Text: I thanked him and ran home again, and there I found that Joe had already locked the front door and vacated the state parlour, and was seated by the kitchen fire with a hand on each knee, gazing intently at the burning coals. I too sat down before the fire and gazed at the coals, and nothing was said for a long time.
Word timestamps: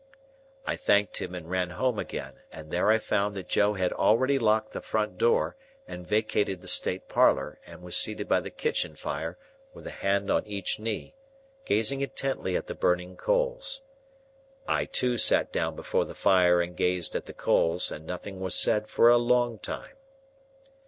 I 0.65 0.77
thanked 0.77 1.21
him 1.21 1.35
and 1.35 1.47
ran 1.47 1.69
home 1.69 1.99
again, 1.99 2.37
and 2.51 2.71
there 2.71 2.89
I 2.89 2.97
found 2.97 3.35
that 3.35 3.47
Joe 3.47 3.73
had 3.75 3.93
already 3.93 4.39
locked 4.39 4.71
the 4.73 4.81
front 4.81 5.19
door 5.19 5.55
and 5.87 6.07
vacated 6.07 6.59
the 6.61 6.67
state 6.67 7.07
parlour, 7.07 7.59
and 7.67 7.83
was 7.83 7.95
seated 7.95 8.27
by 8.27 8.39
the 8.39 8.49
kitchen 8.49 8.95
fire 8.95 9.37
with 9.75 9.85
a 9.85 9.91
hand 9.91 10.31
on 10.31 10.47
each 10.47 10.79
knee, 10.79 11.13
gazing 11.65 12.01
intently 12.01 12.55
at 12.55 12.65
the 12.65 12.73
burning 12.73 13.15
coals. 13.15 13.83
I 14.67 14.85
too 14.85 15.19
sat 15.19 15.51
down 15.53 15.75
before 15.75 16.05
the 16.05 16.15
fire 16.15 16.63
and 16.63 16.75
gazed 16.75 17.13
at 17.15 17.27
the 17.27 17.33
coals, 17.33 17.91
and 17.91 18.03
nothing 18.07 18.39
was 18.39 18.55
said 18.55 18.87
for 18.87 19.07
a 19.09 19.17
long 19.19 19.59
time. 19.59 19.97